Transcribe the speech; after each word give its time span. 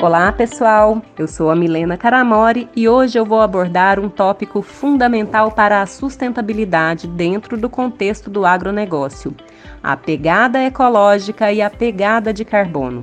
Olá, 0.00 0.30
pessoal. 0.30 1.02
Eu 1.18 1.26
sou 1.26 1.50
a 1.50 1.56
Milena 1.56 1.96
Caramori 1.96 2.68
e 2.76 2.88
hoje 2.88 3.18
eu 3.18 3.24
vou 3.24 3.40
abordar 3.40 3.98
um 3.98 4.08
tópico 4.08 4.62
fundamental 4.62 5.50
para 5.50 5.82
a 5.82 5.86
sustentabilidade 5.86 7.08
dentro 7.08 7.56
do 7.56 7.68
contexto 7.68 8.30
do 8.30 8.46
agronegócio: 8.46 9.34
a 9.82 9.96
pegada 9.96 10.62
ecológica 10.62 11.52
e 11.52 11.60
a 11.60 11.68
pegada 11.68 12.32
de 12.32 12.44
carbono. 12.44 13.02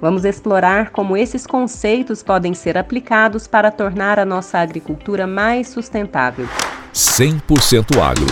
Vamos 0.00 0.24
explorar 0.24 0.90
como 0.90 1.16
esses 1.16 1.46
conceitos 1.46 2.20
podem 2.20 2.52
ser 2.52 2.76
aplicados 2.76 3.46
para 3.46 3.70
tornar 3.70 4.18
a 4.18 4.24
nossa 4.24 4.58
agricultura 4.58 5.28
mais 5.28 5.68
sustentável. 5.68 6.48
100% 6.92 7.96
agro. 8.02 8.26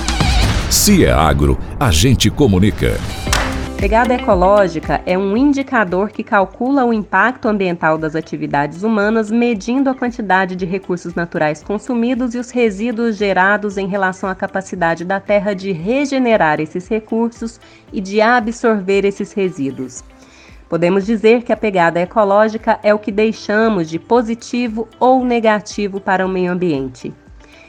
Se 0.68 1.04
é 1.04 1.12
agro, 1.12 1.56
a 1.78 1.92
gente 1.92 2.30
comunica. 2.30 2.98
Pegada 3.82 4.14
ecológica 4.14 5.02
é 5.04 5.18
um 5.18 5.36
indicador 5.36 6.10
que 6.12 6.22
calcula 6.22 6.84
o 6.84 6.92
impacto 6.92 7.48
ambiental 7.48 7.98
das 7.98 8.14
atividades 8.14 8.84
humanas, 8.84 9.28
medindo 9.28 9.90
a 9.90 9.94
quantidade 9.94 10.54
de 10.54 10.64
recursos 10.64 11.16
naturais 11.16 11.64
consumidos 11.64 12.32
e 12.32 12.38
os 12.38 12.52
resíduos 12.52 13.16
gerados 13.16 13.76
em 13.76 13.88
relação 13.88 14.30
à 14.30 14.36
capacidade 14.36 15.04
da 15.04 15.18
Terra 15.18 15.52
de 15.52 15.72
regenerar 15.72 16.60
esses 16.60 16.86
recursos 16.86 17.60
e 17.92 18.00
de 18.00 18.20
absorver 18.20 19.04
esses 19.04 19.32
resíduos. 19.32 20.04
Podemos 20.68 21.04
dizer 21.04 21.42
que 21.42 21.52
a 21.52 21.56
pegada 21.56 22.00
ecológica 22.00 22.78
é 22.84 22.94
o 22.94 23.00
que 23.00 23.10
deixamos 23.10 23.90
de 23.90 23.98
positivo 23.98 24.86
ou 25.00 25.24
negativo 25.24 25.98
para 25.98 26.24
o 26.24 26.28
meio 26.28 26.52
ambiente. 26.52 27.12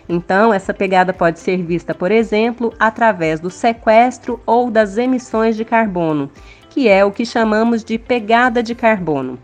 Então, 0.07 0.53
essa 0.53 0.73
pegada 0.73 1.13
pode 1.13 1.39
ser 1.39 1.63
vista, 1.63 1.93
por 1.93 2.11
exemplo, 2.11 2.73
através 2.79 3.39
do 3.39 3.49
sequestro 3.49 4.39
ou 4.45 4.69
das 4.69 4.97
emissões 4.97 5.55
de 5.55 5.63
carbono, 5.63 6.29
que 6.69 6.87
é 6.89 7.05
o 7.05 7.11
que 7.11 7.25
chamamos 7.25 7.83
de 7.83 7.97
pegada 7.97 8.61
de 8.61 8.75
carbono. 8.75 9.39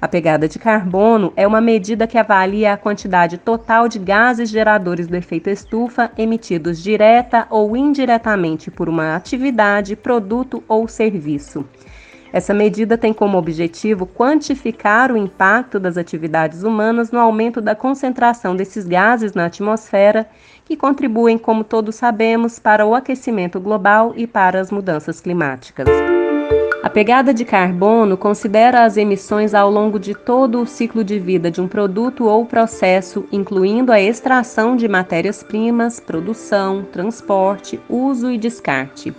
A 0.00 0.06
pegada 0.06 0.46
de 0.46 0.60
carbono 0.60 1.32
é 1.34 1.44
uma 1.44 1.60
medida 1.60 2.06
que 2.06 2.16
avalia 2.16 2.72
a 2.72 2.76
quantidade 2.76 3.36
total 3.36 3.88
de 3.88 3.98
gases 3.98 4.48
geradores 4.48 5.08
do 5.08 5.16
efeito 5.16 5.50
estufa 5.50 6.12
emitidos 6.16 6.80
direta 6.80 7.48
ou 7.50 7.76
indiretamente 7.76 8.70
por 8.70 8.88
uma 8.88 9.16
atividade, 9.16 9.96
produto 9.96 10.62
ou 10.68 10.86
serviço. 10.86 11.64
Essa 12.32 12.52
medida 12.52 12.98
tem 12.98 13.12
como 13.12 13.38
objetivo 13.38 14.06
quantificar 14.06 15.10
o 15.10 15.16
impacto 15.16 15.80
das 15.80 15.96
atividades 15.96 16.62
humanas 16.62 17.10
no 17.10 17.18
aumento 17.18 17.60
da 17.60 17.74
concentração 17.74 18.54
desses 18.54 18.86
gases 18.86 19.32
na 19.32 19.46
atmosfera, 19.46 20.28
que 20.64 20.76
contribuem, 20.76 21.38
como 21.38 21.64
todos 21.64 21.94
sabemos, 21.94 22.58
para 22.58 22.84
o 22.84 22.94
aquecimento 22.94 23.58
global 23.58 24.12
e 24.14 24.26
para 24.26 24.60
as 24.60 24.70
mudanças 24.70 25.20
climáticas. 25.20 25.88
A 26.80 26.90
pegada 26.90 27.34
de 27.34 27.44
carbono 27.44 28.16
considera 28.16 28.84
as 28.84 28.96
emissões 28.96 29.52
ao 29.52 29.70
longo 29.70 29.98
de 29.98 30.14
todo 30.14 30.60
o 30.60 30.66
ciclo 30.66 31.02
de 31.02 31.18
vida 31.18 31.50
de 31.50 31.60
um 31.60 31.66
produto 31.66 32.24
ou 32.26 32.46
processo, 32.46 33.26
incluindo 33.32 33.90
a 33.90 34.00
extração 34.00 34.76
de 34.76 34.86
matérias-primas, 34.86 35.98
produção, 35.98 36.84
transporte, 36.84 37.80
uso 37.88 38.30
e 38.30 38.38
descarte. 38.38 39.12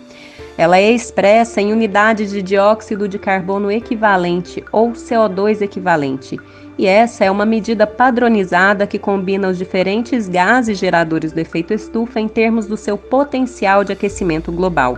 Ela 0.59 0.77
é 0.77 0.91
expressa 0.91 1.61
em 1.61 1.71
unidades 1.71 2.31
de 2.31 2.41
dióxido 2.41 3.07
de 3.07 3.17
carbono 3.17 3.71
equivalente 3.71 4.61
ou 4.73 4.91
CO2 4.91 5.61
equivalente, 5.61 6.37
e 6.77 6.85
essa 6.85 7.23
é 7.23 7.31
uma 7.31 7.45
medida 7.45 7.87
padronizada 7.87 8.85
que 8.85 8.99
combina 8.99 9.47
os 9.47 9.57
diferentes 9.57 10.27
gases 10.27 10.77
geradores 10.77 11.31
do 11.31 11.39
efeito 11.39 11.73
estufa 11.73 12.19
em 12.19 12.27
termos 12.27 12.67
do 12.67 12.75
seu 12.75 12.97
potencial 12.97 13.85
de 13.85 13.93
aquecimento 13.93 14.51
global. 14.51 14.97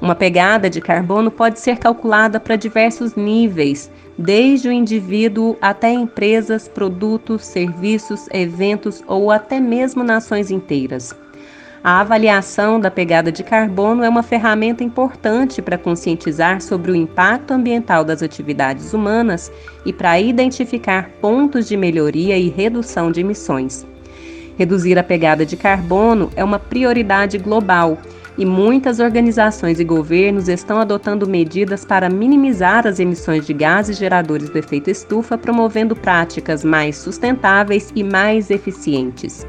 Uma 0.00 0.16
pegada 0.16 0.68
de 0.68 0.80
carbono 0.80 1.30
pode 1.30 1.60
ser 1.60 1.78
calculada 1.78 2.40
para 2.40 2.56
diversos 2.56 3.14
níveis, 3.14 3.88
desde 4.18 4.68
o 4.68 4.72
indivíduo 4.72 5.56
até 5.62 5.92
empresas, 5.92 6.66
produtos, 6.66 7.44
serviços, 7.44 8.26
eventos 8.32 9.04
ou 9.06 9.30
até 9.30 9.60
mesmo 9.60 10.02
nações 10.02 10.50
inteiras. 10.50 11.14
A 11.84 12.00
avaliação 12.00 12.80
da 12.80 12.90
pegada 12.90 13.30
de 13.30 13.44
carbono 13.44 14.02
é 14.02 14.08
uma 14.08 14.22
ferramenta 14.22 14.82
importante 14.82 15.60
para 15.60 15.76
conscientizar 15.76 16.62
sobre 16.62 16.90
o 16.90 16.96
impacto 16.96 17.50
ambiental 17.50 18.02
das 18.02 18.22
atividades 18.22 18.94
humanas 18.94 19.52
e 19.84 19.92
para 19.92 20.18
identificar 20.18 21.10
pontos 21.20 21.68
de 21.68 21.76
melhoria 21.76 22.38
e 22.38 22.48
redução 22.48 23.12
de 23.12 23.20
emissões. 23.20 23.86
Reduzir 24.56 24.98
a 24.98 25.02
pegada 25.02 25.44
de 25.44 25.58
carbono 25.58 26.30
é 26.34 26.42
uma 26.42 26.58
prioridade 26.58 27.36
global 27.36 27.98
e 28.38 28.46
muitas 28.46 28.98
organizações 28.98 29.78
e 29.78 29.84
governos 29.84 30.48
estão 30.48 30.80
adotando 30.80 31.28
medidas 31.28 31.84
para 31.84 32.08
minimizar 32.08 32.86
as 32.86 32.98
emissões 32.98 33.46
de 33.46 33.52
gases 33.52 33.98
geradores 33.98 34.48
do 34.48 34.56
efeito 34.56 34.88
estufa, 34.88 35.36
promovendo 35.36 35.94
práticas 35.94 36.64
mais 36.64 36.96
sustentáveis 36.96 37.92
e 37.94 38.02
mais 38.02 38.50
eficientes. 38.50 39.46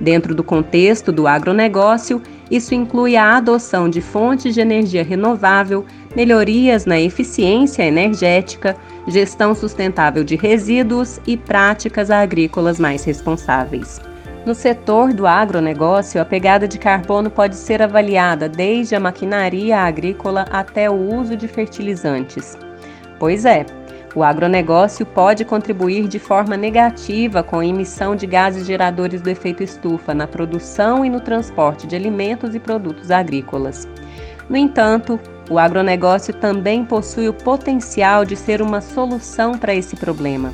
Dentro 0.00 0.34
do 0.34 0.42
contexto 0.42 1.12
do 1.12 1.26
agronegócio, 1.26 2.22
isso 2.50 2.74
inclui 2.74 3.16
a 3.16 3.36
adoção 3.36 3.88
de 3.88 4.00
fontes 4.00 4.54
de 4.54 4.60
energia 4.60 5.04
renovável, 5.04 5.84
melhorias 6.16 6.86
na 6.86 6.98
eficiência 6.98 7.82
energética, 7.82 8.76
gestão 9.06 9.54
sustentável 9.54 10.24
de 10.24 10.36
resíduos 10.36 11.20
e 11.26 11.36
práticas 11.36 12.10
agrícolas 12.10 12.80
mais 12.80 13.04
responsáveis. 13.04 14.00
No 14.46 14.54
setor 14.54 15.12
do 15.12 15.26
agronegócio, 15.26 16.18
a 16.18 16.24
pegada 16.24 16.66
de 16.66 16.78
carbono 16.78 17.30
pode 17.30 17.54
ser 17.56 17.82
avaliada 17.82 18.48
desde 18.48 18.94
a 18.94 19.00
maquinaria 19.00 19.78
agrícola 19.78 20.46
até 20.50 20.88
o 20.90 20.94
uso 20.94 21.36
de 21.36 21.46
fertilizantes. 21.46 22.56
Pois 23.18 23.44
é, 23.44 23.66
o 24.14 24.24
agronegócio 24.24 25.06
pode 25.06 25.44
contribuir 25.44 26.08
de 26.08 26.18
forma 26.18 26.56
negativa 26.56 27.42
com 27.42 27.60
a 27.60 27.66
emissão 27.66 28.16
de 28.16 28.26
gases 28.26 28.66
geradores 28.66 29.22
do 29.22 29.30
efeito 29.30 29.62
estufa 29.62 30.12
na 30.12 30.26
produção 30.26 31.04
e 31.04 31.10
no 31.10 31.20
transporte 31.20 31.86
de 31.86 31.94
alimentos 31.94 32.54
e 32.54 32.58
produtos 32.58 33.10
agrícolas. 33.10 33.86
No 34.48 34.56
entanto, 34.56 35.18
o 35.48 35.60
agronegócio 35.60 36.34
também 36.34 36.84
possui 36.84 37.28
o 37.28 37.32
potencial 37.32 38.24
de 38.24 38.34
ser 38.34 38.60
uma 38.60 38.80
solução 38.80 39.56
para 39.56 39.74
esse 39.74 39.94
problema. 39.94 40.52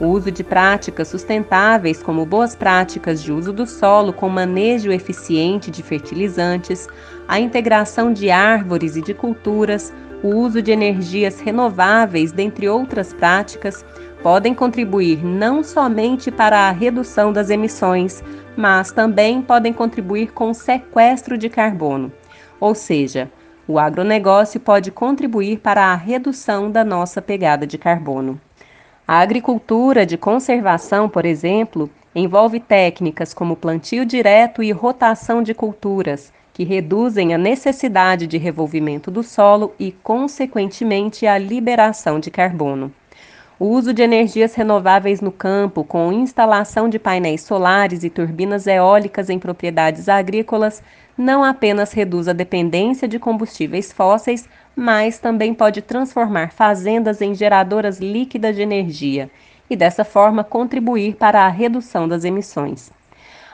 O 0.00 0.06
uso 0.06 0.30
de 0.30 0.42
práticas 0.42 1.08
sustentáveis, 1.08 2.02
como 2.02 2.24
boas 2.24 2.54
práticas 2.54 3.22
de 3.22 3.32
uso 3.32 3.52
do 3.52 3.66
solo 3.66 4.12
com 4.12 4.28
manejo 4.28 4.92
eficiente 4.92 5.70
de 5.70 5.82
fertilizantes, 5.82 6.86
a 7.26 7.38
integração 7.38 8.12
de 8.12 8.30
árvores 8.30 8.96
e 8.96 9.02
de 9.02 9.12
culturas, 9.12 9.92
o 10.22 10.34
uso 10.34 10.60
de 10.60 10.70
energias 10.72 11.40
renováveis, 11.40 12.32
dentre 12.32 12.68
outras 12.68 13.12
práticas, 13.12 13.84
podem 14.22 14.54
contribuir 14.54 15.24
não 15.24 15.62
somente 15.62 16.30
para 16.30 16.68
a 16.68 16.70
redução 16.70 17.32
das 17.32 17.50
emissões, 17.50 18.22
mas 18.56 18.90
também 18.90 19.40
podem 19.40 19.72
contribuir 19.72 20.32
com 20.32 20.50
o 20.50 20.54
sequestro 20.54 21.38
de 21.38 21.48
carbono. 21.48 22.12
Ou 22.58 22.74
seja, 22.74 23.30
o 23.66 23.78
agronegócio 23.78 24.58
pode 24.58 24.90
contribuir 24.90 25.58
para 25.58 25.86
a 25.86 25.94
redução 25.94 26.70
da 26.70 26.84
nossa 26.84 27.22
pegada 27.22 27.66
de 27.66 27.78
carbono. 27.78 28.40
A 29.06 29.20
agricultura 29.20 30.04
de 30.04 30.16
conservação, 30.16 31.08
por 31.08 31.24
exemplo, 31.24 31.88
envolve 32.14 32.58
técnicas 32.58 33.32
como 33.32 33.56
plantio 33.56 34.04
direto 34.04 34.62
e 34.62 34.72
rotação 34.72 35.42
de 35.42 35.54
culturas, 35.54 36.32
que 36.58 36.64
reduzem 36.64 37.32
a 37.32 37.38
necessidade 37.38 38.26
de 38.26 38.36
revolvimento 38.36 39.12
do 39.12 39.22
solo 39.22 39.72
e, 39.78 39.92
consequentemente, 39.92 41.24
a 41.24 41.38
liberação 41.38 42.18
de 42.18 42.32
carbono. 42.32 42.92
O 43.60 43.66
uso 43.66 43.94
de 43.94 44.02
energias 44.02 44.56
renováveis 44.56 45.20
no 45.20 45.30
campo, 45.30 45.84
com 45.84 46.12
instalação 46.12 46.88
de 46.88 46.98
painéis 46.98 47.42
solares 47.42 48.02
e 48.02 48.10
turbinas 48.10 48.66
eólicas 48.66 49.30
em 49.30 49.38
propriedades 49.38 50.08
agrícolas, 50.08 50.82
não 51.16 51.44
apenas 51.44 51.92
reduz 51.92 52.26
a 52.26 52.32
dependência 52.32 53.06
de 53.06 53.20
combustíveis 53.20 53.92
fósseis, 53.92 54.48
mas 54.74 55.20
também 55.20 55.54
pode 55.54 55.80
transformar 55.80 56.50
fazendas 56.50 57.22
em 57.22 57.36
geradoras 57.36 58.00
líquidas 58.00 58.56
de 58.56 58.62
energia 58.62 59.30
e, 59.70 59.76
dessa 59.76 60.04
forma, 60.04 60.42
contribuir 60.42 61.14
para 61.14 61.46
a 61.46 61.48
redução 61.48 62.08
das 62.08 62.24
emissões. 62.24 62.97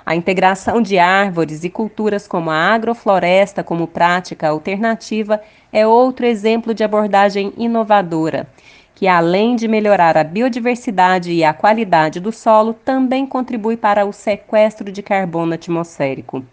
A 0.06 0.14
integração 0.14 0.82
de 0.82 0.98
árvores 0.98 1.64
e 1.64 1.70
culturas 1.70 2.28
como 2.28 2.50
a 2.50 2.56
agrofloresta 2.56 3.64
como 3.64 3.86
prática 3.86 4.48
alternativa 4.48 5.40
é 5.72 5.86
outro 5.86 6.26
exemplo 6.26 6.74
de 6.74 6.84
abordagem 6.84 7.54
inovadora, 7.56 8.46
que 8.94 9.08
além 9.08 9.56
de 9.56 9.66
melhorar 9.66 10.16
a 10.18 10.22
biodiversidade 10.22 11.32
e 11.32 11.42
a 11.42 11.54
qualidade 11.54 12.20
do 12.20 12.30
solo, 12.30 12.74
também 12.74 13.26
contribui 13.26 13.78
para 13.78 14.04
o 14.04 14.12
sequestro 14.12 14.92
de 14.92 15.02
carbono 15.02 15.54
atmosférico. 15.54 16.44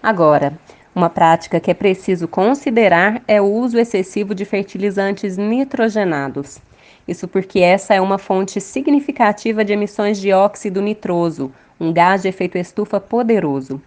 Agora, 0.00 0.56
uma 0.94 1.10
prática 1.10 1.58
que 1.58 1.72
é 1.72 1.74
preciso 1.74 2.28
considerar 2.28 3.20
é 3.26 3.40
o 3.40 3.46
uso 3.46 3.76
excessivo 3.76 4.36
de 4.36 4.44
fertilizantes 4.44 5.36
nitrogenados. 5.36 6.60
Isso 7.08 7.26
porque 7.26 7.58
essa 7.58 7.92
é 7.92 8.00
uma 8.00 8.18
fonte 8.18 8.60
significativa 8.60 9.64
de 9.64 9.72
emissões 9.72 10.20
de 10.20 10.32
óxido 10.32 10.80
nitroso, 10.80 11.52
um 11.80 11.92
gás 11.92 12.22
de 12.22 12.28
efeito 12.28 12.58
estufa 12.58 13.00
poderoso. 13.00 13.80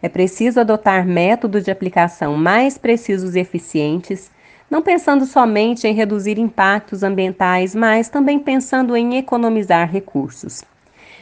É 0.00 0.08
preciso 0.08 0.60
adotar 0.60 1.06
métodos 1.06 1.64
de 1.64 1.70
aplicação 1.70 2.36
mais 2.36 2.78
precisos 2.78 3.34
e 3.34 3.40
eficientes, 3.40 4.30
não 4.70 4.82
pensando 4.82 5.24
somente 5.24 5.86
em 5.86 5.94
reduzir 5.94 6.38
impactos 6.38 7.02
ambientais, 7.02 7.74
mas 7.74 8.08
também 8.08 8.38
pensando 8.38 8.96
em 8.96 9.16
economizar 9.16 9.90
recursos. 9.90 10.62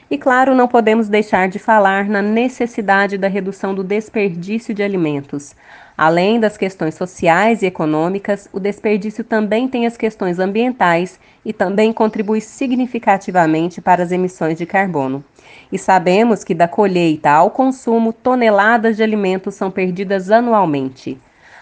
E 0.08 0.16
claro, 0.16 0.54
não 0.54 0.68
podemos 0.68 1.08
deixar 1.08 1.48
de 1.48 1.58
falar 1.58 2.08
na 2.08 2.22
necessidade 2.22 3.18
da 3.18 3.26
redução 3.26 3.74
do 3.74 3.82
desperdício 3.82 4.72
de 4.72 4.80
alimentos. 4.80 5.56
Além 5.98 6.38
das 6.38 6.56
questões 6.56 6.94
sociais 6.94 7.60
e 7.60 7.66
econômicas, 7.66 8.48
o 8.52 8.60
desperdício 8.60 9.24
também 9.24 9.66
tem 9.66 9.84
as 9.84 9.96
questões 9.96 10.38
ambientais 10.38 11.18
e 11.44 11.52
também 11.52 11.92
contribui 11.92 12.40
significativamente 12.40 13.80
para 13.80 14.04
as 14.04 14.12
emissões 14.12 14.56
de 14.56 14.64
carbono. 14.64 15.24
E 15.72 15.78
sabemos 15.78 16.44
que 16.44 16.54
da 16.54 16.68
colheita 16.68 17.30
ao 17.30 17.50
consumo, 17.50 18.12
toneladas 18.12 18.96
de 18.96 19.02
alimentos 19.02 19.56
são 19.56 19.72
perdidas 19.72 20.30
anualmente. 20.30 21.18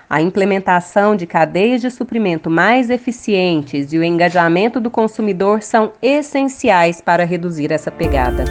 A 0.09 0.21
implementação 0.21 1.17
de 1.17 1.27
cadeias 1.27 1.81
de 1.81 1.91
suprimento 1.91 2.51
mais 2.51 2.91
eficientes 2.91 3.93
e 3.93 3.99
o 3.99 4.05
engajamento 4.05 4.81
do 4.81 4.91
consumidor 4.91 5.63
são 5.63 5.93
essenciais 6.03 7.01
para 7.01 7.25
reduzir 7.25 7.73
essa 7.73 7.91
pegada. 7.91 8.45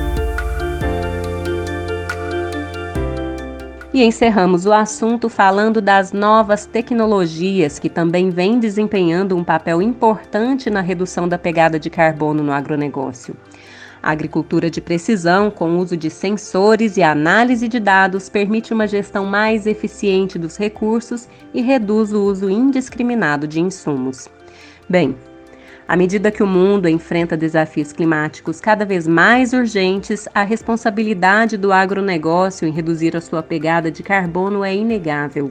E 3.93 4.03
encerramos 4.03 4.65
o 4.65 4.73
assunto 4.73 5.29
falando 5.29 5.79
das 5.79 6.11
novas 6.11 6.65
tecnologias 6.65 7.77
que 7.77 7.89
também 7.89 8.31
vêm 8.31 8.57
desempenhando 8.57 9.37
um 9.37 9.43
papel 9.43 9.83
importante 9.83 10.67
na 10.71 10.81
redução 10.81 11.29
da 11.29 11.37
pegada 11.37 11.79
de 11.79 11.91
carbono 11.91 12.41
no 12.41 12.51
agronegócio. 12.51 13.35
A 14.03 14.11
agricultura 14.11 14.69
de 14.69 14.81
precisão, 14.81 15.49
com 15.49 15.77
uso 15.77 15.95
de 15.95 16.09
sensores 16.09 16.97
e 16.97 17.01
análise 17.01 17.69
de 17.69 17.79
dados, 17.79 18.27
permite 18.27 18.73
uma 18.73 18.85
gestão 18.85 19.25
mais 19.25 19.65
eficiente 19.65 20.37
dos 20.37 20.57
recursos 20.57 21.29
e 21.53 21.61
reduz 21.61 22.11
o 22.11 22.21
uso 22.21 22.49
indiscriminado 22.49 23.47
de 23.47 23.61
insumos. 23.61 24.27
Bem, 24.89 25.15
à 25.87 25.95
medida 25.95 26.31
que 26.31 26.43
o 26.43 26.47
mundo 26.47 26.89
enfrenta 26.89 27.37
desafios 27.37 27.93
climáticos 27.93 28.59
cada 28.59 28.85
vez 28.85 29.07
mais 29.07 29.53
urgentes, 29.53 30.27
a 30.35 30.43
responsabilidade 30.43 31.55
do 31.55 31.71
agronegócio 31.71 32.67
em 32.67 32.73
reduzir 32.73 33.15
a 33.15 33.21
sua 33.21 33.41
pegada 33.41 33.89
de 33.89 34.03
carbono 34.03 34.65
é 34.65 34.75
inegável. 34.75 35.49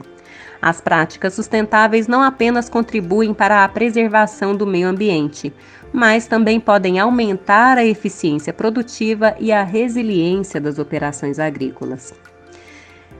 As 0.65 0.79
práticas 0.79 1.33
sustentáveis 1.33 2.07
não 2.07 2.23
apenas 2.23 2.69
contribuem 2.69 3.33
para 3.33 3.65
a 3.65 3.67
preservação 3.67 4.55
do 4.55 4.65
meio 4.65 4.87
ambiente, 4.87 5.51
mas 5.91 6.25
também 6.25 6.57
podem 6.57 6.99
aumentar 6.99 7.77
a 7.77 7.83
eficiência 7.83 8.53
produtiva 8.53 9.35
e 9.41 9.51
a 9.51 9.61
resiliência 9.61 10.61
das 10.61 10.79
operações 10.79 11.37
agrícolas. 11.37 12.13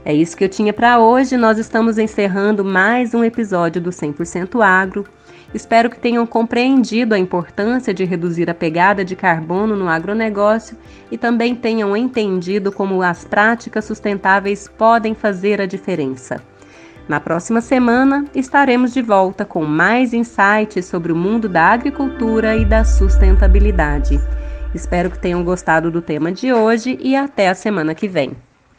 É 0.05 0.13
isso 0.13 0.37
que 0.37 0.45
eu 0.45 0.47
tinha 0.47 0.71
para 0.71 0.99
hoje. 0.99 1.35
Nós 1.35 1.57
estamos 1.57 1.97
encerrando 1.97 2.63
mais 2.63 3.13
um 3.13 3.25
episódio 3.25 3.81
do 3.81 3.89
100% 3.89 4.63
Agro. 4.65 5.03
Espero 5.53 5.89
que 5.89 5.99
tenham 5.99 6.25
compreendido 6.25 7.13
a 7.13 7.19
importância 7.19 7.93
de 7.93 8.05
reduzir 8.05 8.49
a 8.49 8.53
pegada 8.53 9.03
de 9.03 9.17
carbono 9.17 9.75
no 9.75 9.89
agronegócio 9.89 10.77
e 11.11 11.17
também 11.17 11.53
tenham 11.53 11.95
entendido 11.95 12.71
como 12.71 13.01
as 13.01 13.25
práticas 13.25 13.83
sustentáveis 13.83 14.69
podem 14.69 15.13
fazer 15.13 15.59
a 15.59 15.65
diferença. 15.65 16.41
Na 17.07 17.19
próxima 17.19 17.59
semana 17.59 18.25
estaremos 18.33 18.93
de 18.93 19.01
volta 19.01 19.43
com 19.43 19.65
mais 19.65 20.13
insights 20.13 20.85
sobre 20.85 21.11
o 21.11 21.15
mundo 21.15 21.49
da 21.49 21.65
agricultura 21.65 22.55
e 22.55 22.63
da 22.63 22.85
sustentabilidade. 22.85 24.19
Espero 24.73 25.11
que 25.11 25.19
tenham 25.19 25.43
gostado 25.43 25.91
do 25.91 26.01
tema 26.01 26.31
de 26.31 26.53
hoje 26.53 26.97
e 27.01 27.15
até 27.15 27.49
a 27.49 27.55
semana 27.55 27.93
que 27.93 28.07
vem. 28.07 28.35